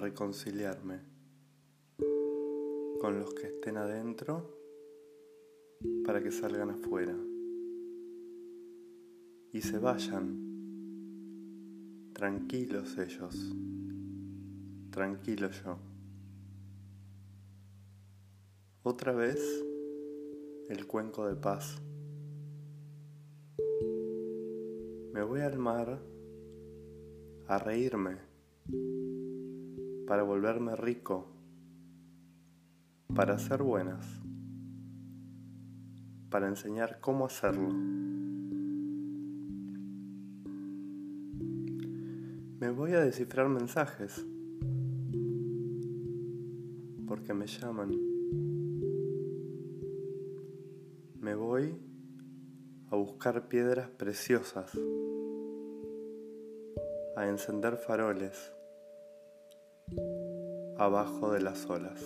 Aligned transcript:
reconciliarme 0.00 1.00
con 3.00 3.18
los 3.18 3.34
que 3.34 3.46
estén 3.48 3.76
adentro 3.76 4.58
para 6.04 6.22
que 6.22 6.30
salgan 6.30 6.70
afuera 6.70 7.16
y 9.52 9.60
se 9.60 9.78
vayan 9.78 10.48
tranquilos 12.12 12.98
ellos, 12.98 13.54
tranquilo 14.90 15.50
yo. 15.50 15.78
Otra 18.82 19.12
vez 19.12 19.40
el 20.68 20.86
cuenco 20.86 21.26
de 21.26 21.36
paz. 21.36 21.80
Me 25.12 25.22
voy 25.22 25.40
al 25.40 25.58
mar 25.58 26.00
a 27.50 27.58
reírme 27.58 28.16
para 30.06 30.22
volverme 30.22 30.76
rico, 30.76 31.26
para 33.12 33.34
hacer 33.34 33.60
buenas, 33.60 34.06
para 36.30 36.46
enseñar 36.46 37.00
cómo 37.00 37.26
hacerlo. 37.26 37.70
Me 42.60 42.70
voy 42.70 42.92
a 42.92 43.00
descifrar 43.00 43.48
mensajes 43.48 44.24
porque 47.08 47.34
me 47.34 47.48
llaman. 47.48 47.90
Me 51.20 51.34
voy 51.34 51.74
a 52.90 52.94
buscar 52.94 53.48
piedras 53.48 53.90
preciosas, 53.90 54.70
a 57.20 57.28
encender 57.28 57.76
faroles 57.76 58.50
abajo 60.78 61.30
de 61.30 61.42
las 61.42 61.66
olas. 61.68 62.00